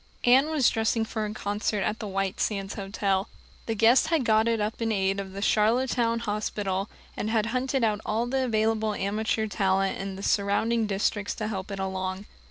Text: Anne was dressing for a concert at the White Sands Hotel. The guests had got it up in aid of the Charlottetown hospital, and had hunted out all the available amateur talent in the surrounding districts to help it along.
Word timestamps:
Anne 0.23 0.49
was 0.49 0.67
dressing 0.67 1.05
for 1.05 1.25
a 1.27 1.31
concert 1.35 1.81
at 1.81 1.99
the 1.99 2.07
White 2.07 2.39
Sands 2.39 2.73
Hotel. 2.73 3.29
The 3.67 3.75
guests 3.75 4.07
had 4.07 4.25
got 4.25 4.47
it 4.47 4.59
up 4.59 4.81
in 4.81 4.91
aid 4.91 5.19
of 5.19 5.33
the 5.33 5.43
Charlottetown 5.43 6.21
hospital, 6.21 6.89
and 7.15 7.29
had 7.29 7.45
hunted 7.53 7.83
out 7.83 8.01
all 8.03 8.25
the 8.25 8.45
available 8.45 8.95
amateur 8.95 9.45
talent 9.45 9.99
in 9.99 10.15
the 10.15 10.23
surrounding 10.23 10.87
districts 10.87 11.35
to 11.35 11.47
help 11.49 11.69
it 11.69 11.77
along. 11.77 12.25